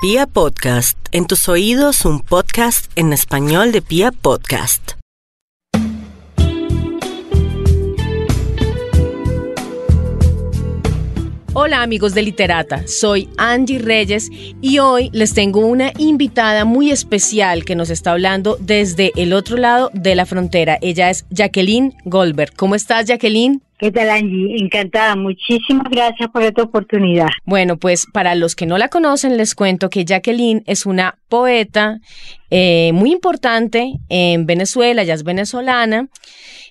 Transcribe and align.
Pia 0.00 0.26
Podcast, 0.26 0.96
en 1.12 1.26
tus 1.26 1.46
oídos 1.46 2.06
un 2.06 2.20
podcast 2.20 2.90
en 2.96 3.12
español 3.12 3.70
de 3.70 3.82
Pia 3.82 4.12
Podcast. 4.12 4.92
Hola 11.52 11.82
amigos 11.82 12.14
de 12.14 12.22
Literata, 12.22 12.88
soy 12.88 13.28
Angie 13.36 13.78
Reyes 13.78 14.30
y 14.62 14.78
hoy 14.78 15.10
les 15.12 15.34
tengo 15.34 15.66
una 15.66 15.92
invitada 15.98 16.64
muy 16.64 16.90
especial 16.90 17.66
que 17.66 17.76
nos 17.76 17.90
está 17.90 18.12
hablando 18.12 18.56
desde 18.58 19.12
el 19.16 19.34
otro 19.34 19.58
lado 19.58 19.90
de 19.92 20.14
la 20.14 20.24
frontera. 20.24 20.78
Ella 20.80 21.10
es 21.10 21.26
Jacqueline 21.28 21.94
Goldberg. 22.06 22.54
¿Cómo 22.56 22.74
estás 22.74 23.04
Jacqueline? 23.04 23.60
¿Qué 23.80 23.90
tal 23.90 24.10
Angie? 24.10 24.58
Encantada. 24.58 25.16
Muchísimas 25.16 25.88
gracias 25.90 26.28
por 26.30 26.42
esta 26.42 26.64
oportunidad. 26.64 27.28
Bueno, 27.46 27.78
pues 27.78 28.04
para 28.12 28.34
los 28.34 28.54
que 28.54 28.66
no 28.66 28.76
la 28.76 28.88
conocen, 28.88 29.38
les 29.38 29.54
cuento 29.54 29.88
que 29.88 30.04
Jacqueline 30.04 30.62
es 30.66 30.84
una 30.84 31.16
poeta 31.30 31.98
eh, 32.50 32.90
muy 32.92 33.10
importante 33.10 33.94
en 34.10 34.44
Venezuela, 34.44 35.00
ella 35.00 35.14
es 35.14 35.22
venezolana, 35.22 36.08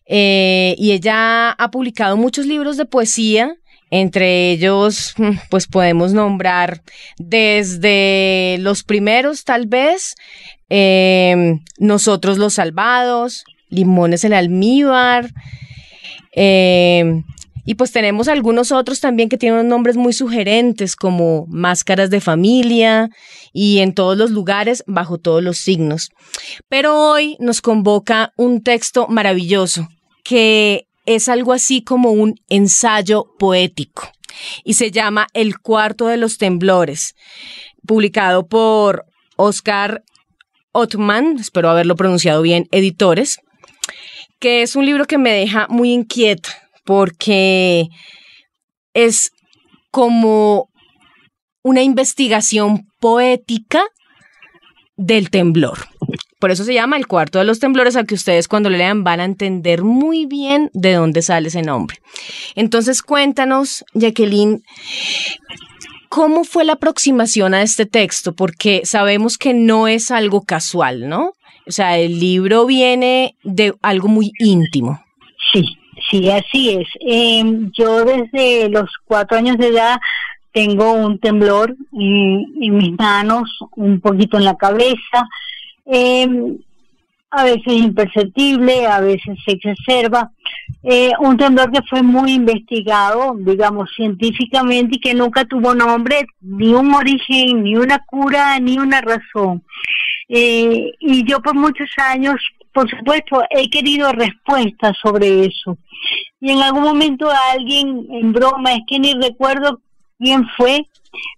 eh, 0.05 0.75
y 0.77 0.91
ella 0.91 1.49
ha 1.49 1.71
publicado 1.71 2.15
muchos 2.15 2.45
libros 2.45 2.77
de 2.77 2.85
poesía. 2.85 3.55
Entre 3.89 4.51
ellos, 4.51 5.15
pues 5.49 5.65
podemos 5.65 6.13
nombrar 6.13 6.83
desde 7.17 8.57
los 8.59 8.83
primeros, 8.83 9.45
tal 9.45 9.65
vez, 9.65 10.13
eh, 10.69 11.55
Nosotros 11.79 12.37
los 12.37 12.53
Salvados, 12.53 13.45
Limones 13.69 14.23
el 14.23 14.33
Almíbar, 14.33 15.31
eh, 16.35 17.23
y 17.69 17.75
pues 17.75 17.91
tenemos 17.91 18.27
algunos 18.27 18.71
otros 18.71 18.99
también 18.99 19.29
que 19.29 19.37
tienen 19.37 19.67
nombres 19.67 19.95
muy 19.95 20.11
sugerentes 20.11 20.95
como 20.95 21.45
Máscaras 21.49 22.09
de 22.09 22.19
Familia 22.19 23.09
y 23.53 23.77
en 23.77 23.93
todos 23.93 24.17
los 24.17 24.31
lugares, 24.31 24.83
bajo 24.87 25.19
todos 25.19 25.43
los 25.43 25.59
signos. 25.59 26.09
Pero 26.67 26.97
hoy 26.97 27.37
nos 27.39 27.61
convoca 27.61 28.33
un 28.37 28.63
texto 28.63 29.07
maravilloso 29.07 29.87
que 30.23 30.87
es 31.05 31.29
algo 31.29 31.53
así 31.53 31.83
como 31.83 32.11
un 32.11 32.35
ensayo 32.49 33.25
poético 33.37 34.09
y 34.63 34.73
se 34.73 34.89
llama 34.89 35.27
El 35.33 35.59
cuarto 35.59 36.07
de 36.07 36.17
los 36.17 36.39
temblores, 36.39 37.13
publicado 37.85 38.47
por 38.47 39.05
Oscar 39.37 40.03
Ottman, 40.71 41.37
espero 41.39 41.69
haberlo 41.69 41.95
pronunciado 41.95 42.41
bien, 42.41 42.67
editores 42.71 43.39
que 44.39 44.61
es 44.61 44.75
un 44.75 44.85
libro 44.85 45.05
que 45.05 45.17
me 45.17 45.31
deja 45.31 45.67
muy 45.69 45.91
inquieta 45.91 46.49
porque 46.85 47.89
es 48.93 49.31
como 49.91 50.69
una 51.61 51.83
investigación 51.83 52.87
poética 52.99 53.83
del 54.95 55.29
temblor. 55.29 55.77
Por 56.39 56.51
eso 56.51 56.63
se 56.63 56.73
llama 56.73 56.95
El 56.95 57.05
cuarto 57.05 57.37
de 57.39 57.45
los 57.45 57.59
temblores, 57.59 57.97
a 57.97 58.05
que 58.05 58.15
ustedes 58.15 58.47
cuando 58.47 58.69
lo 58.69 58.77
lean 58.77 59.03
van 59.03 59.19
a 59.19 59.25
entender 59.25 59.83
muy 59.83 60.25
bien 60.25 60.69
de 60.73 60.93
dónde 60.93 61.21
sale 61.21 61.49
ese 61.49 61.61
nombre. 61.61 61.97
Entonces 62.55 63.01
cuéntanos, 63.01 63.83
Jacqueline, 63.93 64.63
¿cómo 66.07 66.45
fue 66.45 66.63
la 66.63 66.73
aproximación 66.73 67.53
a 67.53 67.61
este 67.61 67.85
texto? 67.85 68.33
Porque 68.33 68.81
sabemos 68.85 69.37
que 69.37 69.53
no 69.53 69.89
es 69.89 70.11
algo 70.11 70.43
casual, 70.43 71.09
¿no? 71.09 71.33
O 71.69 71.71
sea, 71.71 71.99
el 71.99 72.19
libro 72.19 72.65
viene 72.65 73.35
de 73.43 73.75
algo 73.83 74.07
muy 74.07 74.31
íntimo. 74.39 74.99
Sí, 75.53 75.63
sí, 76.09 76.27
así 76.31 76.71
es. 76.71 76.87
Em, 76.99 77.71
yo 77.77 78.03
desde 78.03 78.69
los 78.69 78.89
cuatro 79.05 79.37
años 79.37 79.55
de 79.59 79.67
edad 79.67 79.99
tengo 80.51 80.93
un 80.93 81.19
temblor 81.19 81.75
en, 81.93 82.75
mis 82.75 82.97
manos, 82.97 83.47
un 83.75 84.01
poquito 84.01 84.37
en 84.37 84.45
la 84.45 84.57
cabeza. 84.57 85.27
Eh, 85.85 86.27
a 87.29 87.43
veces 87.43 87.73
imperceptible, 87.73 88.87
a 88.87 88.99
veces 89.01 89.37
se 89.45 89.51
exacerba. 89.51 90.31
Eh, 90.81 91.11
un 91.19 91.37
temblor 91.37 91.71
que 91.71 91.83
fue 91.87 92.01
muy 92.01 92.31
investigado, 92.33 93.35
digamos, 93.37 93.91
científicamente 93.95 94.95
y 94.95 94.99
que 94.99 95.13
nunca 95.13 95.45
tuvo 95.45 95.75
nombre, 95.75 96.25
ni 96.41 96.73
un 96.73 96.95
origen, 96.95 97.61
ni 97.61 97.75
una 97.75 97.99
cura, 97.99 98.59
ni 98.59 98.79
una 98.79 99.01
razón. 99.01 99.63
Eh, 100.29 100.91
y 100.99 101.27
yo 101.27 101.41
por 101.41 101.55
muchos 101.55 101.89
años, 101.97 102.35
por 102.71 102.87
supuesto, 102.89 103.43
he 103.49 103.69
querido 103.69 104.11
respuestas 104.11 104.95
sobre 105.01 105.45
eso. 105.45 105.77
Y 106.39 106.51
en 106.51 106.61
algún 106.61 106.83
momento 106.83 107.29
alguien, 107.51 108.07
en 108.11 108.31
broma, 108.31 108.73
es 108.73 108.81
que 108.87 108.99
ni 108.99 109.13
recuerdo 109.13 109.81
quién 110.19 110.47
fue, 110.55 110.87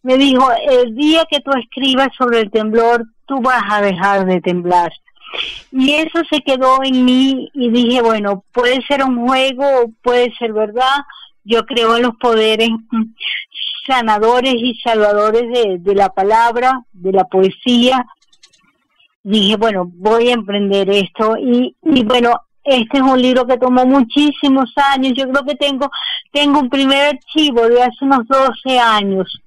me 0.04 0.18
dijo, 0.18 0.50
el 0.70 0.94
día 0.96 1.26
que 1.30 1.40
tú 1.40 1.52
escribas 1.52 2.10
sobre 2.18 2.42
el 2.42 2.52
temblor, 2.52 3.06
tú 3.26 3.42
vas 3.42 3.64
a 3.70 3.82
dejar 3.82 4.26
de 4.26 4.42
temblar. 4.42 4.92
Y 5.72 5.94
eso 5.94 6.20
se 6.30 6.42
quedó 6.42 6.84
en 6.84 7.06
mí 7.06 7.50
y 7.54 7.70
dije, 7.70 8.02
bueno, 8.02 8.44
puede 8.52 8.82
ser 8.86 9.04
un 9.04 9.26
juego, 9.26 9.90
puede 10.04 10.34
ser 10.38 10.52
verdad. 10.52 10.98
Yo 11.46 11.66
creo 11.66 11.96
en 11.96 12.04
los 12.04 12.16
poderes 12.18 12.70
sanadores 13.88 14.56
y 14.58 14.76
salvadores 14.84 15.44
de 15.82 15.96
la 15.96 16.10
palabra, 16.10 16.84
de 16.92 17.14
la 17.14 17.24
poesía. 17.24 18.06
Dije, 19.24 19.56
bueno, 19.56 19.92
voy 19.94 20.30
a 20.30 20.34
emprender 20.34 20.90
esto 20.90 21.38
y, 21.38 21.76
y 21.84 22.04
bueno, 22.04 22.42
este 22.64 22.98
es 22.98 23.04
un 23.04 23.22
libro 23.22 23.46
que 23.46 23.58
tomó 23.58 23.86
muchísimos 23.86 24.72
años. 24.94 25.14
Yo 25.16 25.30
creo 25.30 25.46
que 25.46 25.56
tengo, 25.56 25.90
tengo 26.32 26.60
un 26.60 26.70
primer 26.70 27.16
archivo 27.16 27.68
de 27.68 27.84
hace 27.84 28.06
unos 28.06 28.28
12 28.28 28.80
años 28.80 29.42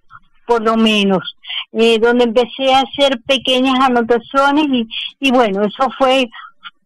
por 0.46 0.62
lo 0.62 0.76
menos, 0.76 1.36
eh, 1.72 1.98
donde 1.98 2.24
empecé 2.24 2.72
a 2.72 2.80
hacer 2.80 3.20
pequeñas 3.26 3.80
anotaciones 3.80 4.66
y, 4.70 4.88
y 5.20 5.30
bueno, 5.30 5.62
eso 5.62 5.88
fue 5.96 6.28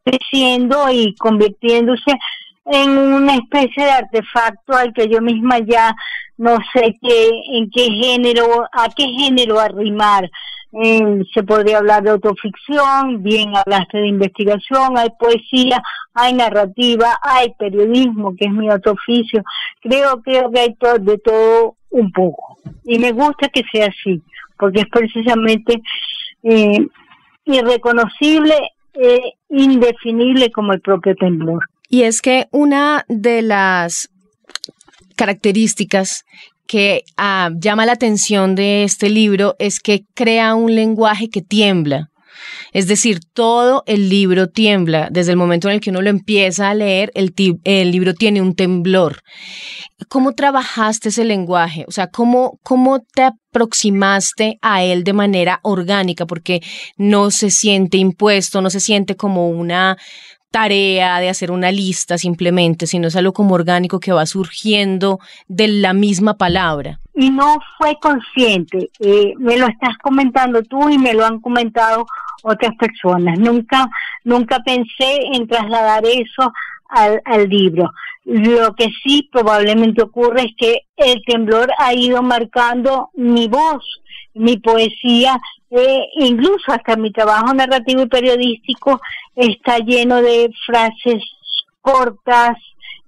creciendo 0.05 0.91
y 0.91 1.15
convirtiéndose 1.17 2.13
en 2.67 2.91
una 2.99 3.35
especie 3.35 3.85
de 3.85 3.91
artefacto 3.91 4.75
al 4.75 4.93
que 4.93 5.09
yo 5.09 5.21
misma 5.21 5.59
ya 5.59 5.95
no 6.37 6.57
sé 6.73 6.97
qué, 7.03 7.31
en 7.53 7.71
qué 7.71 7.91
género, 7.91 8.69
a 8.73 8.89
qué 8.91 9.07
género 9.07 9.59
arrimar. 9.59 10.31
Se 11.35 11.43
podría 11.45 11.79
hablar 11.79 12.03
de 12.03 12.11
autoficción, 12.11 13.23
bien 13.23 13.57
hablaste 13.57 13.99
de 13.99 14.09
investigación, 14.09 14.99
hay 14.99 15.09
poesía, 15.19 15.83
hay 16.13 16.35
narrativa, 16.35 17.19
hay 17.23 17.55
periodismo, 17.59 18.35
que 18.37 18.45
es 18.45 18.53
mi 18.53 18.69
otro 18.71 18.93
oficio. 18.93 19.43
Creo, 19.81 20.21
creo 20.23 20.51
que 20.51 20.61
hay 20.61 20.75
todo, 20.75 20.99
de 20.99 21.19
todo 21.19 21.77
un 21.91 22.13
poco. 22.13 22.59
Y 22.85 22.99
me 22.99 23.13
gusta 23.13 23.49
que 23.49 23.63
sea 23.73 23.87
así, 23.87 24.23
porque 24.59 24.81
es 24.81 24.89
precisamente 24.91 25.81
eh, 26.43 26.87
irreconocible, 27.47 28.55
e 28.99 29.35
indefinible 29.49 30.51
como 30.51 30.73
el 30.73 30.81
propio 30.81 31.15
temblor. 31.15 31.65
Y 31.89 32.03
es 32.03 32.21
que 32.21 32.49
una 32.51 33.05
de 33.09 33.43
las 33.43 34.11
características 35.17 36.25
que 36.69 37.03
ah, 37.17 37.51
llama 37.59 37.87
la 37.87 37.93
atención 37.93 38.55
de 38.55 38.85
este 38.85 39.11
libro 39.11 39.57
es 39.59 39.81
que 39.81 40.05
crea 40.15 40.55
un 40.55 40.75
lenguaje 40.75 41.29
que 41.29 41.43
tiembla. 41.43 42.11
Es 42.73 42.87
decir, 42.87 43.21
todo 43.33 43.83
el 43.87 44.09
libro 44.09 44.49
tiembla. 44.49 45.09
Desde 45.11 45.33
el 45.33 45.37
momento 45.37 45.69
en 45.69 45.75
el 45.75 45.81
que 45.81 45.91
uno 45.91 46.03
lo 46.03 46.11
empieza 46.11 46.69
a 46.69 46.75
leer, 46.75 47.11
el, 47.15 47.33
libro 47.91 48.15
tiene 48.15 48.41
un 48.43 48.55
temblor. 48.55 49.23
¿Cómo 50.09 50.33
trabajaste 50.35 51.09
ese 51.09 51.25
lenguaje? 51.25 51.85
O 51.89 51.91
sea, 51.91 52.09
¿cómo, 52.09 52.61
¿cómo 52.63 53.01
te 53.01 53.23
aproximaste 53.23 54.59
a 54.63 54.85
él 54.85 55.03
de 55.03 55.13
manera 55.13 55.61
orgánica? 55.63 56.27
Porque 56.27 56.61
no 56.97 57.31
se 57.31 57.51
siente 57.51 57.97
impuesto, 57.97 58.61
no 58.61 58.71
se 58.71 58.81
siente 58.81 59.17
como 59.17 59.49
una 59.49 59.97
tarea 60.51 61.21
de 61.21 61.29
hacer 61.29 61.51
una 61.51 61.71
lista 61.71 62.19
simplemente, 62.19 62.87
sino 62.87 63.09
es 63.09 63.17
algo 63.17 63.33
como 63.33 63.55
orgánico 63.55 64.01
que 64.01 64.13
va 64.13 64.27
surgiendo 64.27 65.19
de 65.47 65.69
la 65.69 65.93
misma 65.93 66.35
palabra. 66.35 67.01
Y 67.15 67.31
no 67.31 67.59
fue 67.77 67.99
consciente, 68.01 68.91
eh, 69.01 69.35
me 69.39 69.59
lo 69.59 69.67
estás 69.67 69.97
comentando 70.03 70.63
tú 70.63 70.89
y 70.89 70.99
me 70.99 71.15
lo 71.15 71.25
han 71.25 71.41
comentado 71.41 72.07
otras 72.43 72.75
personas. 72.77 73.39
Nunca, 73.39 73.89
nunca 74.25 74.61
pensé 74.65 75.19
en 75.33 75.47
trasladar 75.49 76.05
eso 76.07 76.53
al, 76.89 77.21
al 77.25 77.49
libro. 77.49 77.91
Lo 78.25 78.75
que 78.75 78.89
sí 79.03 79.29
probablemente 79.33 80.03
ocurre 80.03 80.43
es 80.43 80.53
que 80.57 80.81
el 80.97 81.23
temblor 81.27 81.71
ha 81.79 81.95
ido 81.95 82.23
marcando 82.23 83.11
mi 83.15 83.49
voz, 83.49 83.85
mi 84.35 84.59
poesía, 84.59 85.39
eh, 85.71 86.05
incluso 86.17 86.73
hasta 86.73 86.97
mi 86.97 87.13
trabajo 87.13 87.53
narrativo 87.55 88.03
y 88.03 88.07
periodístico 88.07 89.01
está 89.35 89.79
lleno 89.79 90.23
de 90.23 90.51
frases 90.67 91.23
cortas, 91.81 92.57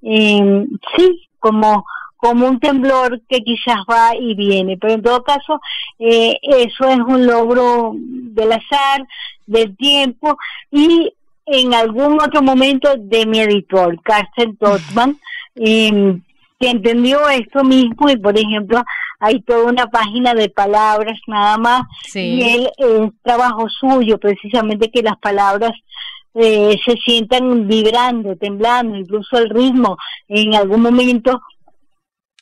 eh, 0.02 0.66
sí, 0.96 1.28
como 1.38 1.84
como 2.20 2.46
un 2.46 2.60
temblor 2.60 3.22
que 3.28 3.38
quizás 3.40 3.78
va 3.90 4.14
y 4.14 4.34
viene, 4.34 4.76
pero 4.76 4.92
en 4.92 5.02
todo 5.02 5.22
caso 5.22 5.58
eh, 5.98 6.36
eso 6.42 6.84
es 6.84 6.98
un 6.98 7.26
logro 7.26 7.92
del 7.96 8.52
azar, 8.52 9.06
del 9.46 9.74
tiempo 9.76 10.36
y 10.70 11.14
en 11.50 11.74
algún 11.74 12.20
otro 12.20 12.42
momento 12.42 12.94
de 12.96 13.26
mi 13.26 13.40
editor, 13.40 14.00
Carsten 14.02 14.56
Totman, 14.56 15.18
eh, 15.56 16.16
que 16.60 16.70
entendió 16.70 17.28
esto 17.28 17.64
mismo 17.64 18.08
y 18.08 18.16
por 18.16 18.38
ejemplo 18.38 18.82
hay 19.18 19.40
toda 19.40 19.64
una 19.64 19.86
página 19.86 20.34
de 20.34 20.48
palabras 20.48 21.18
nada 21.26 21.56
más 21.58 21.82
y 22.14 22.42
él 22.42 22.70
es 22.76 23.10
trabajo 23.22 23.66
suyo 23.68 24.18
precisamente 24.18 24.90
que 24.90 25.02
las 25.02 25.16
palabras 25.18 25.72
eh, 26.34 26.76
se 26.84 26.92
sientan 27.04 27.66
vibrando, 27.66 28.36
temblando, 28.36 28.96
incluso 28.96 29.38
el 29.38 29.50
ritmo 29.50 29.96
en 30.28 30.54
algún 30.54 30.82
momento 30.82 31.40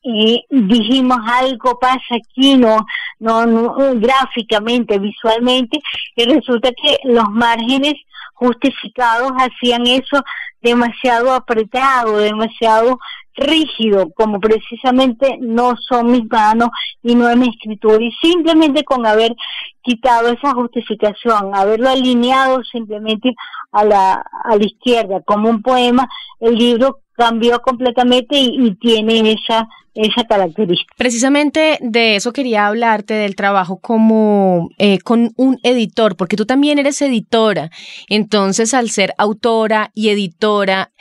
y 0.02 0.44
dijimos 0.50 1.18
algo 1.26 1.78
pasa 1.78 1.98
aquí, 2.10 2.56
no, 2.56 2.84
no, 3.18 3.46
no, 3.46 3.74
gráficamente, 3.96 4.98
visualmente, 4.98 5.80
y 6.16 6.24
resulta 6.24 6.70
que 6.70 6.98
los 7.04 7.28
márgenes 7.30 7.94
justificados 8.38 9.32
hacían 9.36 9.86
eso 9.86 10.22
demasiado 10.60 11.32
apretado, 11.32 12.18
demasiado 12.18 12.98
rígido, 13.34 14.10
como 14.14 14.40
precisamente 14.40 15.38
no 15.40 15.76
son 15.76 16.10
mis 16.10 16.28
manos 16.30 16.70
y 17.02 17.14
no 17.14 17.28
es 17.28 17.36
mi 17.36 17.48
escritura. 17.48 17.98
Y 18.02 18.12
simplemente 18.20 18.84
con 18.84 19.06
haber 19.06 19.34
quitado 19.82 20.28
esa 20.28 20.52
justificación, 20.52 21.54
haberlo 21.54 21.88
alineado 21.88 22.62
simplemente 22.64 23.34
a 23.72 23.84
la, 23.84 24.24
a 24.44 24.56
la 24.56 24.64
izquierda 24.64 25.20
como 25.24 25.48
un 25.50 25.62
poema, 25.62 26.08
el 26.40 26.54
libro 26.56 27.00
cambió 27.18 27.60
completamente 27.60 28.38
y, 28.38 28.74
tiene 28.76 29.32
esa, 29.32 29.68
esa 29.98 30.24
característica. 30.24 30.94
Precisamente 30.96 31.78
de 31.80 32.16
eso 32.16 32.32
quería 32.32 32.66
hablarte, 32.66 33.14
del 33.14 33.34
trabajo 33.34 33.78
como 33.80 34.70
eh, 34.78 34.98
con 35.00 35.32
un 35.36 35.58
editor, 35.64 36.16
porque 36.16 36.36
tú 36.36 36.46
también 36.46 36.78
eres 36.78 37.02
editora. 37.02 37.70
Entonces, 38.08 38.74
al 38.74 38.90
ser 38.90 39.12
autora 39.18 39.90
y 39.94 40.10
editora, 40.10 40.92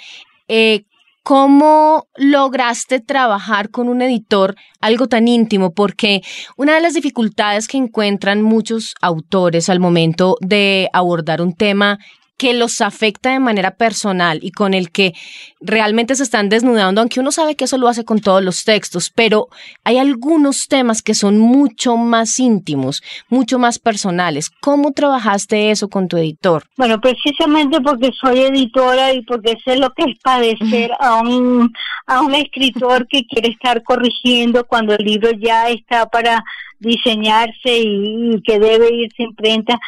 eh, 0.47 0.83
¿Cómo 1.27 2.07
lograste 2.15 3.01
trabajar 3.01 3.69
con 3.69 3.89
un 3.89 4.01
editor 4.01 4.55
algo 4.79 5.07
tan 5.07 5.27
íntimo? 5.27 5.73
Porque 5.73 6.21
una 6.55 6.75
de 6.75 6.79
las 6.79 6.93
dificultades 6.93 7.67
que 7.67 7.75
encuentran 7.75 8.41
muchos 8.41 8.95
autores 9.01 9.67
al 9.67 9.81
momento 9.81 10.37
de 10.39 10.87
abordar 10.93 11.41
un 11.41 11.53
tema 11.53 11.99
que 12.37 12.53
los 12.53 12.81
afecta 12.81 13.31
de 13.31 13.39
manera 13.39 13.71
personal 13.71 14.39
y 14.41 14.51
con 14.51 14.73
el 14.73 14.91
que 14.91 15.13
realmente 15.59 16.15
se 16.15 16.23
están 16.23 16.49
desnudando, 16.49 17.01
aunque 17.01 17.19
uno 17.19 17.31
sabe 17.31 17.55
que 17.55 17.65
eso 17.65 17.77
lo 17.77 17.87
hace 17.87 18.05
con 18.05 18.19
todos 18.21 18.43
los 18.43 18.63
textos, 18.63 19.11
pero 19.13 19.47
hay 19.83 19.97
algunos 19.97 20.67
temas 20.67 21.01
que 21.01 21.15
son 21.15 21.39
mucho 21.39 21.97
más 21.97 22.39
íntimos, 22.39 23.01
mucho 23.29 23.57
más 23.57 23.79
personales. 23.79 24.49
¿Cómo 24.49 24.91
trabajaste 24.91 25.71
eso 25.71 25.89
con 25.89 26.07
tu 26.07 26.17
editor? 26.17 26.63
Bueno, 26.77 27.01
precisamente 27.01 27.81
porque 27.81 28.11
soy 28.19 28.41
editora 28.41 29.13
y 29.13 29.23
porque 29.23 29.57
sé 29.65 29.77
lo 29.77 29.89
que 29.91 30.11
es 30.11 30.19
padecer 30.19 30.91
a 30.99 31.15
un, 31.15 31.73
a 32.05 32.21
un 32.21 32.35
escritor 32.35 33.07
que 33.07 33.25
quiere 33.25 33.49
estar 33.49 33.83
corrigiendo 33.83 34.65
cuando 34.65 34.93
el 34.93 35.03
libro 35.03 35.31
ya 35.31 35.69
está 35.69 36.05
para 36.07 36.43
diseñarse 36.79 37.79
y, 37.79 38.35
y 38.35 38.41
que 38.43 38.59
debe 38.59 38.93
irse 38.93 39.23
imprenta, 39.23 39.79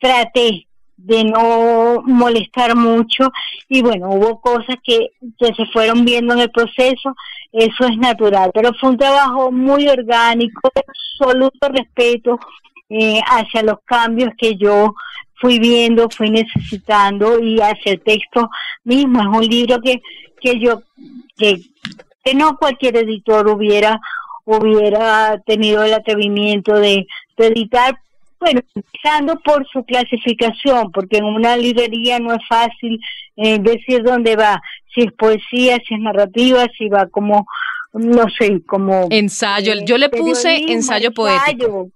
traté 0.00 0.66
de 1.04 1.24
no 1.24 2.02
molestar 2.04 2.76
mucho. 2.76 3.30
Y 3.68 3.82
bueno, 3.82 4.10
hubo 4.10 4.40
cosas 4.40 4.76
que, 4.82 5.10
que 5.38 5.54
se 5.54 5.66
fueron 5.66 6.04
viendo 6.04 6.34
en 6.34 6.40
el 6.40 6.50
proceso, 6.50 7.14
eso 7.52 7.84
es 7.84 7.96
natural, 7.98 8.50
pero 8.54 8.72
fue 8.80 8.90
un 8.90 8.96
trabajo 8.96 9.52
muy 9.52 9.88
orgánico, 9.88 10.70
absoluto 11.20 11.68
respeto 11.68 12.38
eh, 12.88 13.20
hacia 13.26 13.62
los 13.62 13.78
cambios 13.84 14.30
que 14.38 14.56
yo 14.56 14.94
fui 15.34 15.58
viendo, 15.58 16.08
fui 16.08 16.30
necesitando 16.30 17.40
y 17.40 17.60
hacia 17.60 17.92
el 17.92 18.00
texto 18.00 18.48
mismo, 18.84 19.20
es 19.20 19.26
un 19.26 19.46
libro 19.46 19.80
que, 19.80 20.00
que 20.40 20.58
yo, 20.60 20.82
que, 21.36 21.60
que 22.24 22.34
no 22.34 22.56
cualquier 22.56 22.96
editor 22.96 23.48
hubiera 23.48 24.00
hubiera 24.44 25.38
tenido 25.46 25.84
el 25.84 25.94
atrevimiento 25.94 26.74
de, 26.74 27.06
de 27.36 27.46
editar 27.46 27.96
bueno, 28.42 28.60
empezando 28.74 29.38
por 29.40 29.66
su 29.68 29.84
clasificación, 29.84 30.90
porque 30.90 31.18
en 31.18 31.24
una 31.24 31.56
librería 31.56 32.18
no 32.18 32.34
es 32.34 32.40
fácil 32.48 33.00
eh, 33.36 33.58
decir 33.60 34.02
dónde 34.02 34.34
va, 34.34 34.60
si 34.92 35.02
es 35.02 35.12
poesía, 35.12 35.78
si 35.86 35.94
es 35.94 36.00
narrativa, 36.00 36.66
si 36.76 36.88
va 36.88 37.06
como, 37.06 37.46
no 37.92 38.24
sé, 38.36 38.60
como... 38.66 39.06
Ensayo, 39.10 39.74
yo 39.84 39.96
le 39.96 40.08
puse 40.08 40.56
ensayo 40.72 41.12
poético. 41.12 41.88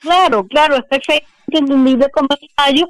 Claro, 0.00 0.46
claro, 0.46 0.76
es 0.76 0.84
perfecto 0.84 1.26
entendible 1.50 2.06
como 2.12 2.28
ensayo, 2.38 2.86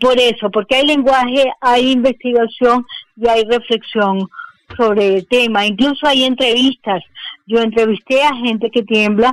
por 0.00 0.18
eso, 0.18 0.50
porque 0.50 0.76
hay 0.76 0.86
lenguaje, 0.86 1.44
hay 1.60 1.92
investigación 1.92 2.84
y 3.16 3.28
hay 3.28 3.44
reflexión 3.44 4.28
sobre 4.76 5.14
el 5.14 5.26
tema, 5.28 5.64
incluso 5.64 6.08
hay 6.08 6.24
entrevistas. 6.24 7.04
Yo 7.46 7.58
entrevisté 7.58 8.22
a 8.24 8.34
gente 8.34 8.68
que 8.70 8.82
tiembla 8.82 9.32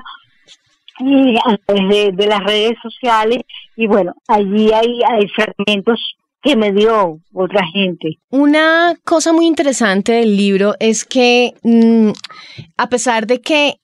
a 1.46 1.58
través 1.66 2.16
de, 2.16 2.28
las 2.28 2.44
redes 2.44 2.78
sociales 2.82 3.44
y 3.76 3.88
bueno, 3.88 4.14
allí 4.28 4.72
hay, 4.74 5.00
hay 5.10 5.28
fragmentos 5.30 6.16
que 6.42 6.56
me 6.56 6.72
dio 6.72 7.20
otra 7.34 7.66
gente. 7.74 8.18
Una 8.30 8.96
cosa 9.04 9.34
muy 9.34 9.46
interesante 9.46 10.14
del 10.14 10.36
libro 10.36 10.76
es 10.80 11.06
que 11.06 11.54
mm, 11.64 12.12
a 12.78 12.90
pesar 12.90 13.28
de 13.28 13.42
que 13.42 13.76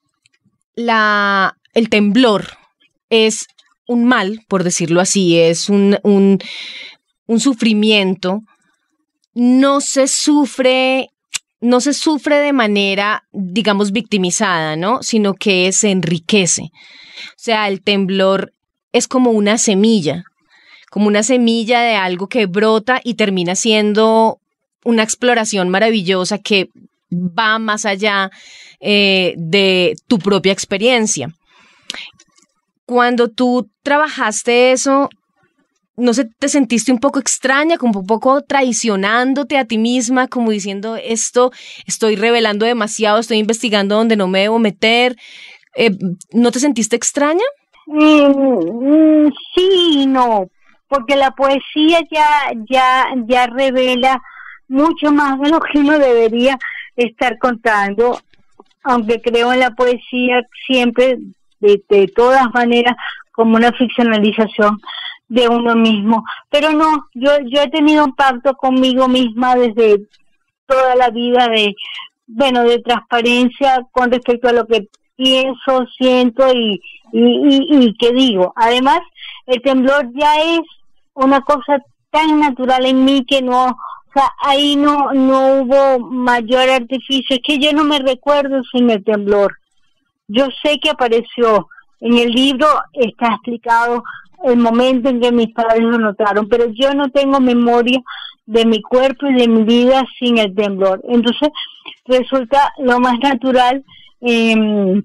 la, 0.75 1.57
el 1.73 1.89
temblor 1.89 2.45
es 3.09 3.47
un 3.87 4.05
mal, 4.05 4.39
por 4.47 4.63
decirlo 4.63 5.01
así, 5.01 5.37
es 5.37 5.69
un, 5.69 5.97
un, 6.03 6.39
un 7.27 7.39
sufrimiento, 7.39 8.41
no 9.33 9.81
se 9.81 10.07
sufre 10.07 11.09
no 11.61 11.81
se 11.81 11.93
sufre 11.93 12.37
de 12.37 12.53
manera, 12.53 13.23
digamos, 13.31 13.91
victimizada, 13.91 14.75
¿no? 14.75 15.01
Sino 15.01 15.33
que 15.33 15.71
se 15.71 15.89
enriquece. 15.89 16.69
O 17.29 17.37
sea, 17.37 17.67
el 17.67 17.81
temblor 17.81 18.53
es 18.91 19.07
como 19.07 19.31
una 19.31 19.57
semilla, 19.57 20.23
como 20.89 21.07
una 21.07 21.23
semilla 21.23 21.81
de 21.81 21.95
algo 21.95 22.27
que 22.27 22.45
brota 22.45 23.01
y 23.03 23.15
termina 23.15 23.55
siendo 23.55 24.39
una 24.83 25.03
exploración 25.03 25.69
maravillosa 25.69 26.37
que 26.37 26.69
va 27.11 27.59
más 27.59 27.85
allá 27.85 28.31
eh, 28.79 29.33
de 29.37 29.95
tu 30.07 30.19
propia 30.19 30.53
experiencia. 30.53 31.33
Cuando 32.85 33.29
tú 33.29 33.69
trabajaste 33.83 34.71
eso, 34.71 35.09
no 35.97 36.13
sé, 36.13 36.29
te 36.39 36.49
sentiste 36.49 36.91
un 36.91 36.99
poco 36.99 37.19
extraña, 37.19 37.77
como 37.77 38.01
un 38.01 38.05
poco 38.05 38.41
traicionándote 38.41 39.57
a 39.57 39.65
ti 39.65 39.77
misma, 39.77 40.27
como 40.27 40.51
diciendo 40.51 40.97
esto, 40.97 41.51
estoy 41.87 42.15
revelando 42.15 42.65
demasiado, 42.65 43.19
estoy 43.19 43.37
investigando 43.37 43.95
donde 43.95 44.17
no 44.17 44.27
me 44.27 44.41
debo 44.41 44.59
meter. 44.59 45.15
Eh, 45.75 45.91
¿No 46.31 46.51
te 46.51 46.59
sentiste 46.59 46.95
extraña? 46.95 47.43
Mm, 47.87 49.27
sí 49.53 50.01
y 50.01 50.05
no, 50.07 50.47
porque 50.87 51.15
la 51.15 51.31
poesía 51.31 51.99
ya, 52.09 52.27
ya, 52.69 53.05
ya 53.27 53.47
revela 53.47 54.21
mucho 54.67 55.11
más 55.11 55.39
de 55.39 55.49
lo 55.49 55.59
que 55.59 55.79
uno 55.79 55.99
debería 55.99 56.57
estar 56.95 57.37
contando, 57.37 58.19
aunque 58.83 59.21
creo 59.21 59.53
en 59.53 59.59
la 59.59 59.71
poesía 59.71 60.41
siempre, 60.65 61.19
de, 61.59 61.83
de 61.89 62.07
todas 62.07 62.51
maneras, 62.53 62.95
como 63.31 63.57
una 63.57 63.71
ficcionalización 63.73 64.79
de 65.27 65.47
uno 65.47 65.75
mismo. 65.75 66.23
Pero 66.49 66.71
no, 66.71 67.07
yo, 67.13 67.31
yo 67.45 67.61
he 67.61 67.69
tenido 67.69 68.05
un 68.05 68.15
pacto 68.15 68.55
conmigo 68.55 69.07
misma 69.07 69.55
desde 69.55 70.01
toda 70.65 70.95
la 70.95 71.09
vida 71.09 71.47
de, 71.49 71.75
bueno, 72.27 72.63
de 72.63 72.79
transparencia 72.79 73.85
con 73.91 74.11
respecto 74.11 74.47
a 74.47 74.53
lo 74.53 74.65
que 74.65 74.87
pienso, 75.15 75.85
siento 75.97 76.51
y, 76.53 76.81
y, 77.11 77.85
y, 77.85 77.97
que 77.97 78.11
digo. 78.11 78.53
Además, 78.55 78.99
el 79.45 79.61
temblor 79.61 80.09
ya 80.13 80.35
es 80.41 80.61
una 81.13 81.41
cosa 81.41 81.77
tan 82.11 82.39
natural 82.39 82.85
en 82.85 83.03
mí 83.05 83.25
que 83.25 83.41
no, 83.41 83.65
o 83.65 84.11
sea, 84.13 84.31
ahí 84.41 84.75
no, 84.75 85.13
no 85.13 85.61
hubo 85.61 85.99
mayor 85.99 86.69
artificio. 86.69 87.35
Es 87.35 87.41
que 87.43 87.59
yo 87.59 87.73
no 87.73 87.83
me 87.83 87.99
recuerdo 87.99 88.61
sin 88.71 88.89
el 88.89 89.03
temblor. 89.03 89.57
Yo 90.27 90.47
sé 90.63 90.79
que 90.79 90.89
apareció. 90.89 91.67
En 92.01 92.17
el 92.17 92.31
libro 92.31 92.67
está 92.93 93.27
explicado 93.27 94.03
el 94.43 94.57
momento 94.57 95.09
en 95.09 95.21
que 95.21 95.31
mis 95.31 95.51
padres 95.53 95.81
lo 95.81 95.97
notaron, 95.97 96.47
pero 96.47 96.65
yo 96.67 96.93
no 96.93 97.09
tengo 97.09 97.39
memoria 97.39 97.99
de 98.45 98.65
mi 98.65 98.81
cuerpo 98.81 99.27
y 99.27 99.33
de 99.33 99.47
mi 99.47 99.63
vida 99.63 100.03
sin 100.19 100.37
el 100.37 100.53
temblor. 100.53 101.01
Entonces 101.07 101.49
resulta 102.05 102.71
lo 102.77 102.99
más 102.99 103.17
natural 103.19 103.83
eh, 104.25 105.01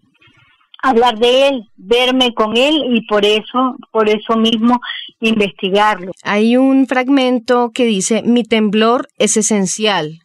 hablar 0.83 1.19
de 1.19 1.49
él, 1.49 1.65
verme 1.77 2.33
con 2.35 2.57
él 2.57 2.83
y 2.91 3.07
por 3.07 3.25
eso, 3.25 3.77
por 3.93 4.09
eso 4.09 4.37
mismo 4.37 4.81
investigarlo. 5.21 6.13
Hay 6.23 6.57
un 6.57 6.87
fragmento 6.87 7.71
que 7.73 7.85
dice, 7.85 8.23
mi 8.23 8.45
temblor 8.45 9.09
es 9.19 9.37
esencial, 9.37 10.21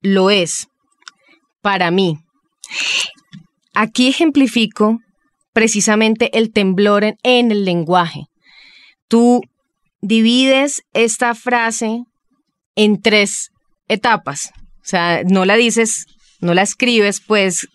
lo 0.00 0.30
es, 0.30 0.68
para 1.60 1.90
mí. 1.90 2.18
Aquí 3.74 4.08
ejemplifico 4.08 5.00
precisamente 5.52 6.36
el 6.38 6.52
temblor 6.52 7.16
en 7.22 7.50
el 7.50 7.64
lenguaje 7.64 8.28
tú 9.08 9.40
divides 10.00 10.82
esta 10.92 11.34
frase 11.34 12.04
en 12.76 13.00
tres 13.00 13.50
etapas. 13.88 14.52
O 14.76 14.84
sea, 14.88 15.22
no 15.24 15.44
la 15.44 15.56
dices 15.56 16.06
no 16.40 16.54
la 16.54 16.62
escribes 16.62 17.20
pues 17.20 17.68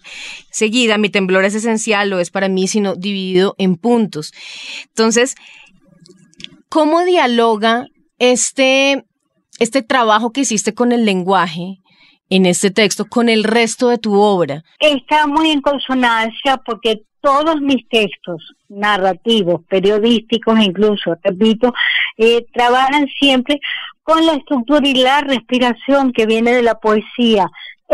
seguida, 0.52 0.98
mi 0.98 1.10
temblor 1.10 1.46
es 1.46 1.56
esencial, 1.56 2.10
lo 2.10 2.20
es 2.20 2.32
para 2.32 2.50
mí, 2.50 2.68
sino 2.68 2.96
dividido 2.96 3.56
en 3.58 3.76
puntos. 3.76 4.34
Entonces, 4.88 5.36
¿cómo 6.70 7.04
dialoga 7.04 7.88
este, 8.20 9.06
este 9.60 9.82
trabajo 9.82 10.32
que 10.32 10.42
hiciste 10.42 10.74
con 10.74 10.92
el 10.92 11.06
lenguaje 11.06 11.80
en 12.30 12.46
este 12.46 12.72
texto 12.72 13.06
con 13.06 13.30
el 13.30 13.44
resto 13.44 13.90
de 13.90 13.98
tu 13.98 14.20
obra? 14.20 14.64
Está 14.80 15.28
muy 15.28 15.52
en 15.52 15.62
consonancia 15.62 16.58
porque 16.66 17.04
todos 17.22 17.62
mis 17.62 17.88
textos 17.88 18.54
narrativos, 18.68 19.62
periodísticos 19.70 20.60
incluso, 20.60 21.16
repito, 21.24 21.74
eh, 22.18 22.46
trabajan 22.54 23.08
siempre 23.20 23.60
con 24.04 24.26
la 24.26 24.34
estructura 24.34 24.86
y 24.86 24.96
la 24.96 25.22
respiración 25.22 26.12
que 26.12 26.26
viene 26.26 26.52
de 26.54 26.64
la 26.64 26.76
poesía. 26.76 27.50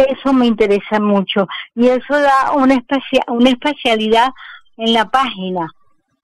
Eso 0.07 0.33
me 0.33 0.45
interesa 0.45 0.99
mucho 0.99 1.47
y 1.75 1.87
eso 1.87 2.19
da 2.19 2.51
una, 2.55 2.83
una 3.27 3.49
espacialidad 3.49 4.29
en 4.77 4.93
la 4.93 5.09
página. 5.09 5.67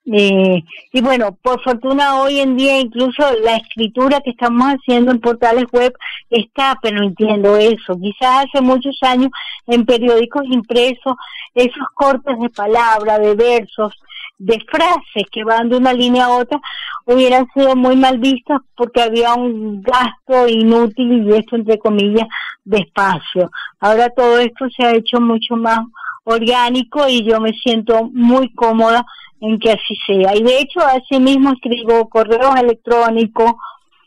Eh, 0.07 0.63
y 0.93 1.01
bueno, 1.01 1.35
por 1.41 1.63
fortuna 1.63 2.21
hoy 2.21 2.39
en 2.39 2.55
día 2.55 2.79
incluso 2.79 3.23
la 3.43 3.55
escritura 3.55 4.21
que 4.21 4.29
estamos 4.29 4.67
haciendo 4.67 5.11
en 5.11 5.19
portales 5.19 5.65
web 5.71 5.93
está 6.29 6.77
permitiendo 6.79 7.57
eso. 7.57 7.97
Quizás 7.99 8.45
hace 8.45 8.61
muchos 8.61 8.97
años 9.01 9.31
en 9.65 9.83
periódicos 9.85 10.43
impresos 10.45 11.15
esos 11.55 11.87
cortes 11.95 12.37
de 12.39 12.49
palabra, 12.49 13.17
de 13.17 13.33
versos, 13.33 13.93
de 14.37 14.59
frases 14.69 15.23
que 15.31 15.43
van 15.43 15.69
de 15.69 15.77
una 15.77 15.93
línea 15.93 16.25
a 16.25 16.37
otra 16.37 16.59
hubieran 17.05 17.47
sido 17.53 17.75
muy 17.75 17.95
mal 17.95 18.17
vistos 18.19 18.61
porque 18.75 19.01
había 19.01 19.33
un 19.33 19.81
gasto 19.81 20.47
inútil 20.47 21.27
y 21.27 21.35
esto 21.35 21.55
entre 21.55 21.77
comillas 21.77 22.27
de 22.63 22.79
espacio. 22.79 23.51
Ahora 23.79 24.09
todo 24.09 24.39
esto 24.39 24.65
se 24.75 24.85
ha 24.85 24.95
hecho 24.95 25.21
mucho 25.21 25.55
más 25.55 25.79
orgánico 26.23 27.07
y 27.07 27.23
yo 27.23 27.39
me 27.39 27.53
siento 27.53 28.09
muy 28.11 28.53
cómoda 28.53 29.05
en 29.39 29.59
que 29.59 29.71
así 29.71 29.95
sea. 30.05 30.35
Y 30.35 30.43
de 30.43 30.59
hecho, 30.59 30.79
así 30.81 31.19
mismo 31.19 31.53
escribo 31.53 32.09
correos 32.09 32.55
electrónicos, 32.59 33.53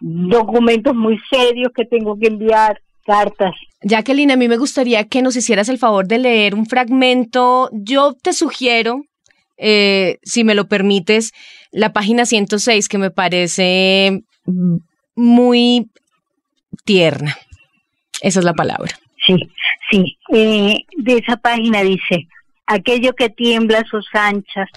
documentos 0.01 0.95
muy 0.95 1.19
serios 1.31 1.73
que 1.75 1.85
tengo 1.85 2.19
que 2.19 2.29
enviar, 2.29 2.81
cartas. 3.07 3.55
Jacqueline, 3.83 4.33
a 4.33 4.37
mí 4.37 4.49
me 4.49 4.59
gustaría 4.59 5.05
que 5.05 5.23
nos 5.23 5.37
hicieras 5.37 5.69
el 5.69 5.79
favor 5.79 6.07
de 6.07 6.19
leer 6.19 6.55
un 6.55 6.67
fragmento. 6.67 7.71
Yo 7.73 8.15
te 8.15 8.33
sugiero, 8.33 9.03
eh, 9.59 10.19
si 10.23 10.45
me 10.45 10.55
lo 10.55 10.69
permites, 10.69 11.33
la 11.71 11.93
página 11.93 12.25
106, 12.25 12.89
que 12.89 12.99
me 12.99 13.11
parece 13.11 14.23
muy 15.15 15.91
tierna. 16.85 17.37
Esa 18.21 18.39
es 18.39 18.45
la 18.45 18.55
palabra. 18.55 18.99
Sí, 19.27 19.37
sí. 19.91 20.19
Eh, 20.33 20.79
de 20.97 21.13
esa 21.19 21.37
página 21.37 21.83
dice, 21.83 22.29
aquello 22.67 23.15
que 23.15 23.29
tiembla 23.29 23.85
sus 23.91 24.07
anchas, 24.13 24.69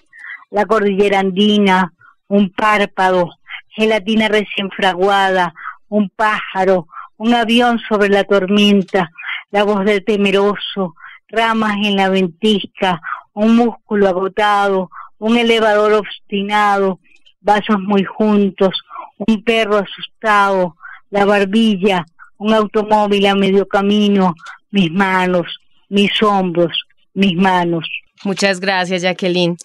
la 0.49 0.65
cordillera 0.65 1.19
andina, 1.19 1.93
un 2.27 2.49
párpado, 2.49 3.29
gelatina 3.69 4.27
recién 4.27 4.69
fraguada, 4.71 5.53
un 5.87 6.09
pájaro, 6.09 6.87
un 7.17 7.33
avión 7.33 7.79
sobre 7.87 8.09
la 8.09 8.23
tormenta, 8.23 9.11
la 9.51 9.63
voz 9.63 9.85
del 9.85 10.03
temeroso, 10.03 10.95
ramas 11.27 11.77
en 11.83 11.95
la 11.95 12.09
ventisca, 12.09 12.99
un 13.33 13.55
músculo 13.55 14.07
agotado, 14.07 14.89
un 15.17 15.37
elevador 15.37 15.93
obstinado, 15.93 16.99
vasos 17.41 17.79
muy 17.79 18.03
juntos, 18.03 18.73
un 19.17 19.43
perro 19.43 19.77
asustado, 19.77 20.75
la 21.09 21.25
barbilla, 21.25 22.05
un 22.37 22.53
automóvil 22.53 23.25
a 23.27 23.35
medio 23.35 23.67
camino, 23.67 24.35
mis 24.71 24.91
manos, 24.91 25.45
mis 25.89 26.11
hombros, 26.23 26.71
mis 27.13 27.35
manos. 27.35 27.87
Muchas 28.23 28.59
gracias, 28.59 29.01
Jacqueline. 29.01 29.57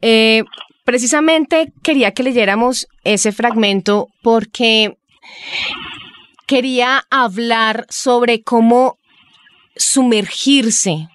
Eh, 0.00 0.44
precisamente 0.84 1.72
quería 1.82 2.12
que 2.12 2.22
leyéramos 2.22 2.86
ese 3.04 3.32
fragmento 3.32 4.08
porque 4.22 4.96
quería 6.46 7.04
hablar 7.10 7.86
sobre 7.88 8.42
cómo 8.42 8.98
sumergirse 9.76 11.08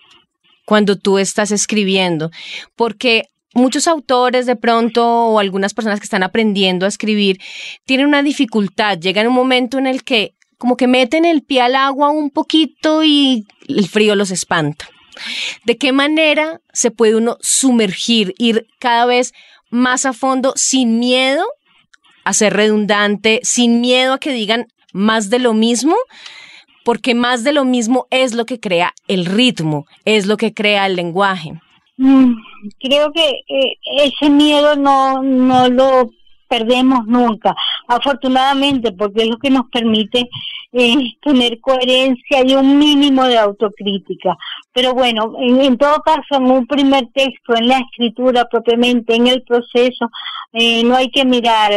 cuando 0.72 0.98
tú 0.98 1.18
estás 1.18 1.52
escribiendo, 1.52 2.32
porque 2.78 3.26
muchos 3.54 3.90
autores 3.90 4.46
de 4.46 4.56
pronto 4.56 5.06
o 5.06 5.38
algunas 5.38 5.74
personas 5.74 6.00
que 6.00 6.06
están 6.06 6.24
aprendiendo 6.24 6.86
a 6.86 6.88
escribir 6.88 7.42
tienen 7.84 8.08
una 8.08 8.24
dificultad, 8.24 8.98
llegan 8.98 9.28
un 9.28 9.34
momento 9.34 9.78
en 9.80 9.86
el 9.86 10.06
que 10.06 10.34
como 10.58 10.78
que 10.78 10.88
meten 10.88 11.26
el 11.26 11.44
pie 11.44 11.60
al 11.60 11.76
agua 11.76 12.12
un 12.12 12.30
poquito 12.30 13.04
y 13.04 13.44
el 13.68 13.90
frío 13.90 14.16
los 14.16 14.32
espanta. 14.32 14.88
¿De 15.66 15.76
qué 15.76 15.92
manera 15.92 16.62
se 16.72 16.90
puede 16.90 17.18
uno 17.18 17.36
sumergir, 17.42 18.34
ir 18.38 18.66
cada 18.80 19.06
vez 19.06 19.34
más 19.72 20.06
a 20.06 20.14
fondo 20.14 20.54
sin 20.56 21.00
miedo 21.00 21.44
a 22.24 22.32
ser 22.32 22.54
redundante, 22.54 23.42
sin 23.44 23.82
miedo 23.82 24.14
a 24.14 24.20
que 24.20 24.32
digan 24.32 24.68
más 24.94 25.30
de 25.30 25.40
lo 25.40 25.54
mismo? 25.54 25.98
Porque 26.84 27.14
más 27.16 27.44
de 27.44 27.54
lo 27.54 27.66
mismo 27.66 28.08
es 28.10 28.34
lo 28.34 28.46
que 28.46 28.60
crea 28.60 28.94
el 29.08 29.26
ritmo, 29.26 29.86
es 30.06 30.26
lo 30.26 30.38
que 30.38 30.54
crea 30.54 30.86
el 30.88 30.96
lenguaje. 30.96 31.54
Mm, 31.98 32.34
creo 32.80 33.12
que 33.12 33.30
eh, 33.30 33.78
ese 34.04 34.30
miedo 34.30 34.76
no, 34.76 35.22
no 35.22 35.70
lo 35.70 36.10
perdemos 36.52 37.06
nunca, 37.08 37.56
afortunadamente, 37.88 38.92
porque 38.92 39.24
es 39.24 39.30
lo 39.30 39.38
que 39.38 39.50
nos 39.50 39.70
permite 39.72 40.28
eh, 40.74 40.96
tener 41.22 41.60
coherencia 41.62 42.44
y 42.46 42.56
un 42.56 42.78
mínimo 42.78 43.24
de 43.26 43.38
autocrítica. 43.38 44.36
Pero 44.74 44.94
bueno, 44.94 45.34
en, 45.40 45.78
todo 45.78 46.02
caso, 46.02 46.36
en 46.36 46.52
un 46.52 46.68
primer 46.68 47.08
texto, 47.14 47.56
en 47.56 47.68
la 47.68 47.80
escritura 47.80 48.46
propiamente, 48.50 49.16
en 49.16 49.28
el 49.28 49.44
proceso, 49.44 50.10
eh, 50.54 50.84
no 50.84 50.96
hay 50.98 51.10
que 51.10 51.24
mirar 51.24 51.72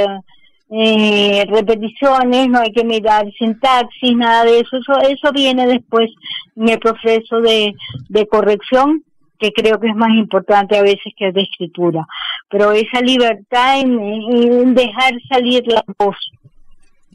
eh, 0.71 1.44
repeticiones, 1.49 2.49
no 2.49 2.61
hay 2.61 2.73
que 2.73 2.85
mirar 2.85 3.26
sintaxis, 3.38 4.16
nada 4.16 4.44
de 4.44 4.61
eso. 4.61 4.76
Eso, 4.76 5.00
eso 5.00 5.33
viene 5.33 5.66
después 5.66 6.11
en 6.56 6.68
el 6.68 6.78
proceso 6.78 7.40
de, 7.40 7.75
de 8.09 8.26
corrección 8.26 9.02
que 9.38 9.52
creo 9.52 9.78
que 9.78 9.88
es 9.88 9.97
más 9.97 10.11
importante 10.11 10.76
a 10.76 10.83
veces 10.83 11.12
que 11.16 11.33
de 11.33 11.42
escritura. 11.42 12.06
Pero 12.49 12.73
esa 12.73 13.00
libertad 13.00 13.80
en, 13.80 14.75
dejar 14.75 15.12
salir 15.28 15.64
la 15.66 15.85
voz, 15.99 16.16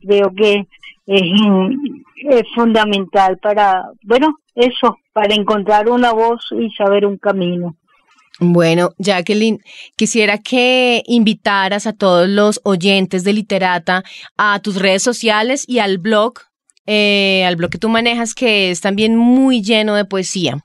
creo 0.01 0.31
que 0.35 0.67
es, 1.07 1.23
es 2.17 2.43
fundamental 2.53 3.37
para, 3.37 3.85
bueno, 4.03 4.37
eso, 4.55 4.97
para 5.13 5.33
encontrar 5.33 5.89
una 5.89 6.11
voz 6.11 6.45
y 6.51 6.69
saber 6.71 7.05
un 7.05 7.17
camino. 7.17 7.75
Bueno, 8.39 8.91
Jacqueline, 8.97 9.59
quisiera 9.97 10.37
que 10.37 11.03
invitaras 11.05 11.87
a 11.87 11.93
todos 11.93 12.27
los 12.29 12.61
oyentes 12.63 13.25
de 13.25 13.33
Literata 13.33 14.03
a 14.37 14.59
tus 14.59 14.77
redes 14.77 15.03
sociales 15.03 15.65
y 15.67 15.79
al 15.79 15.97
blog, 15.97 16.35
eh, 16.85 17.43
al 17.45 17.57
blog 17.57 17.69
que 17.69 17.77
tú 17.77 17.89
manejas, 17.89 18.33
que 18.33 18.71
es 18.71 18.79
también 18.79 19.17
muy 19.17 19.61
lleno 19.61 19.95
de 19.95 20.05
poesía. 20.05 20.57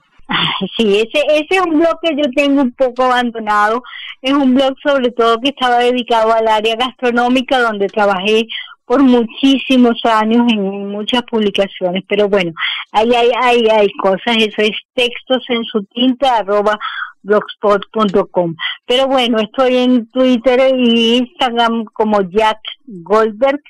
Sí, 0.77 0.97
ese, 0.97 1.27
ese 1.29 1.47
es 1.51 1.61
un 1.61 1.79
blog 1.79 1.99
que 2.01 2.15
yo 2.17 2.31
tengo 2.35 2.63
un 2.63 2.73
poco 2.73 3.03
abandonado. 3.05 3.83
Es 4.23 4.33
un 4.33 4.55
blog 4.55 4.75
sobre 4.83 5.11
todo 5.11 5.41
que 5.41 5.51
estaba 5.51 5.79
dedicado 5.79 6.33
al 6.33 6.47
área 6.47 6.77
gastronómica, 6.77 7.59
donde 7.59 7.89
trabajé 7.89 8.47
por 8.87 9.03
muchísimos 9.03 9.99
años 10.05 10.47
en 10.51 10.89
muchas 10.89 11.23
publicaciones. 11.25 12.05
Pero 12.09 12.29
bueno, 12.29 12.53
ahí 12.93 13.13
hay, 13.15 13.31
hay, 13.43 13.67
hay 13.69 13.91
cosas. 14.01 14.37
Eso 14.39 14.63
es 14.63 14.77
textos 14.95 15.45
en 15.49 15.65
su 15.65 15.85
tinta 15.87 16.37
arroba 16.39 16.79
blogspot.com. 17.25 18.55
Pero 18.87 19.09
bueno, 19.09 19.39
estoy 19.41 19.77
en 19.77 20.07
Twitter 20.09 20.75
y 20.77 21.17
Instagram 21.17 21.85
como 21.93 22.23
Jack 22.23 22.61
Goldberg, 22.87 23.61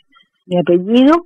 mi 0.46 0.58
apellido 0.58 1.24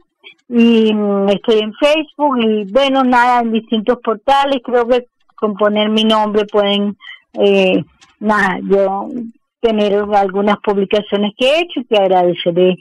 y 0.49 0.95
mm, 0.95 1.29
estoy 1.29 1.59
en 1.61 1.75
Facebook 1.75 2.39
y 2.39 2.65
bueno, 2.73 3.05
nada, 3.05 3.41
en 3.41 3.53
distintos 3.53 3.99
portales, 4.03 4.61
creo 4.65 4.87
que 4.89 5.07
con 5.37 5.55
poner 5.55 5.91
mi 5.91 6.05
nombre 6.05 6.47
pueden, 6.47 6.97
eh, 7.35 7.85
nada, 8.19 8.59
yo 8.63 9.09
tener 9.61 9.95
algunas 10.15 10.57
publicaciones 10.59 11.33
que 11.37 11.47
he 11.47 11.61
hecho 11.61 11.81
y 11.81 11.85
que 11.85 11.97
agradeceré 11.97 12.77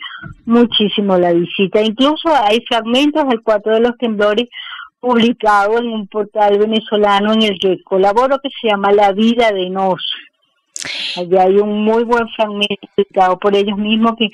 muchísimo 0.46 1.18
la 1.18 1.34
visita. 1.34 1.82
Incluso 1.82 2.30
hay 2.30 2.63
fragmentos 2.68 3.27
del 3.27 3.42
Cuatro 3.42 3.74
de 3.74 3.82
los 3.82 3.98
Temblores 3.98 4.48
publicado 5.00 5.80
en 5.80 5.88
un 5.88 6.08
portal 6.08 6.58
venezolano 6.58 7.34
en 7.34 7.44
el 7.44 7.60
que 7.60 7.82
colaboro 7.84 8.39
que 8.42 8.50
se 8.62 8.70
llama 8.70 8.92
La 8.92 9.12
Vida 9.12 9.51
de 9.51 9.70
Nos. 9.70 10.01
Allí 11.16 11.38
hay 11.38 11.58
un 11.58 11.84
muy 11.84 12.04
buen 12.04 12.27
fragmento 12.36 12.75
publicado 12.96 13.39
por 13.39 13.56
ellos 13.56 13.77
mismos 13.77 14.13
que, 14.18 14.27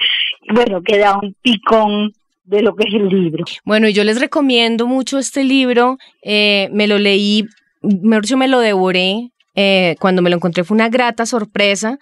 bueno, 0.54 0.82
que 0.82 0.98
da 0.98 1.18
un 1.18 1.36
picón 1.42 2.12
de 2.44 2.62
lo 2.62 2.76
que 2.76 2.88
es 2.88 2.94
el 2.94 3.08
libro. 3.08 3.46
Bueno, 3.64 3.88
yo 3.88 4.04
les 4.04 4.20
recomiendo 4.20 4.88
mucho 4.88 5.18
este 5.18 5.44
libro. 5.44 5.98
Eh, 6.22 6.70
me 6.72 6.88
lo 6.88 6.98
leí 6.98 7.46
mejor 7.84 8.24
dicho, 8.24 8.38
me 8.38 8.48
lo 8.48 8.60
devoré. 8.60 9.30
Eh, 9.56 9.96
cuando 10.00 10.24
me 10.24 10.32
lo 10.32 10.38
encontré 10.38 10.64
fue 10.64 10.74
una 10.74 10.90
grata 10.90 11.28
sorpresa 11.28 12.00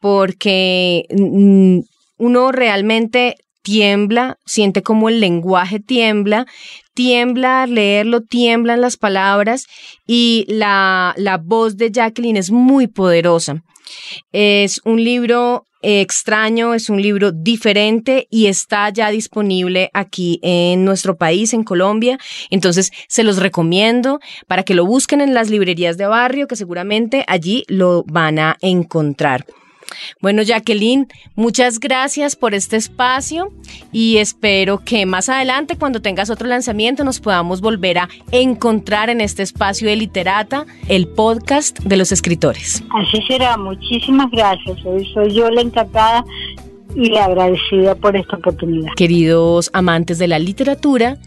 porque 0.00 1.06
mm, 1.10 1.80
uno 2.18 2.52
realmente 2.52 3.34
tiembla, 3.62 4.36
siente 4.46 4.82
como 4.82 5.08
el 5.08 5.18
lenguaje 5.18 5.80
tiembla, 5.80 6.46
tiembla 6.94 7.66
leerlo, 7.66 8.22
tiemblan 8.22 8.80
las 8.80 8.96
palabras 8.96 9.66
y 10.06 10.46
la, 10.48 11.14
la 11.16 11.38
voz 11.38 11.76
de 11.76 11.90
Jacqueline 11.90 12.36
es 12.36 12.50
muy 12.50 12.86
poderosa. 12.86 13.62
Es 14.32 14.80
un 14.84 15.02
libro 15.02 15.66
extraño, 15.84 16.74
es 16.74 16.88
un 16.88 17.00
libro 17.00 17.30
diferente 17.30 18.26
y 18.30 18.46
está 18.46 18.88
ya 18.88 19.10
disponible 19.10 19.90
aquí 19.92 20.40
en 20.42 20.84
nuestro 20.84 21.16
país, 21.16 21.52
en 21.52 21.62
Colombia. 21.62 22.18
Entonces, 22.50 22.90
se 23.06 23.22
los 23.22 23.36
recomiendo 23.36 24.20
para 24.46 24.62
que 24.62 24.74
lo 24.74 24.86
busquen 24.86 25.20
en 25.20 25.34
las 25.34 25.50
librerías 25.50 25.98
de 25.98 26.06
barrio, 26.06 26.48
que 26.48 26.56
seguramente 26.56 27.24
allí 27.28 27.64
lo 27.68 28.04
van 28.04 28.38
a 28.38 28.56
encontrar. 28.60 29.44
Bueno, 30.20 30.42
Jacqueline, 30.42 31.08
muchas 31.34 31.80
gracias 31.80 32.36
por 32.36 32.54
este 32.54 32.76
espacio 32.76 33.52
y 33.92 34.18
espero 34.18 34.78
que 34.84 35.06
más 35.06 35.28
adelante, 35.28 35.76
cuando 35.76 36.00
tengas 36.00 36.30
otro 36.30 36.46
lanzamiento, 36.48 37.04
nos 37.04 37.20
podamos 37.20 37.60
volver 37.60 37.98
a 37.98 38.08
encontrar 38.32 39.10
en 39.10 39.20
este 39.20 39.42
espacio 39.42 39.88
de 39.88 39.96
Literata, 39.96 40.66
el 40.88 41.08
podcast 41.08 41.78
de 41.80 41.96
los 41.96 42.12
escritores. 42.12 42.82
Así 42.90 43.22
será, 43.26 43.56
muchísimas 43.56 44.30
gracias. 44.30 44.78
Soy 45.12 45.34
yo 45.34 45.50
la 45.50 45.60
encantada 45.60 46.24
y 46.94 47.10
la 47.10 47.24
agradecida 47.24 47.94
por 47.94 48.16
esta 48.16 48.36
oportunidad. 48.36 48.92
Queridos 48.96 49.70
amantes 49.72 50.18
de 50.18 50.28
la 50.28 50.38
literatura, 50.38 51.18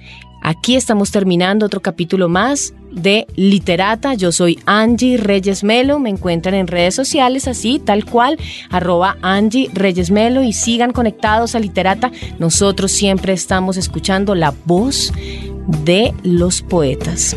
Aquí 0.41 0.75
estamos 0.75 1.11
terminando 1.11 1.65
otro 1.65 1.81
capítulo 1.81 2.29
más 2.29 2.73
de 2.91 3.27
Literata. 3.35 4.13
Yo 4.13 4.31
soy 4.31 4.59
Angie 4.65 5.17
Reyes 5.17 5.63
Melo. 5.63 5.99
Me 5.99 6.09
encuentran 6.09 6.55
en 6.55 6.67
redes 6.67 6.95
sociales 6.95 7.47
así, 7.47 7.79
tal 7.79 8.05
cual, 8.05 8.37
arroba 8.69 9.17
Angie 9.21 9.69
Reyes 9.73 10.11
Melo 10.11 10.43
y 10.43 10.53
sigan 10.53 10.93
conectados 10.93 11.55
a 11.55 11.59
Literata. 11.59 12.11
Nosotros 12.39 12.91
siempre 12.91 13.33
estamos 13.33 13.77
escuchando 13.77 14.35
la 14.35 14.53
voz 14.65 15.11
de 15.83 16.13
los 16.23 16.61
poetas. 16.61 17.35